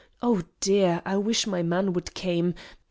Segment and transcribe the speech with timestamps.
[0.19, 1.03] Oh Dear!
[1.05, 2.55] I wish my man would came!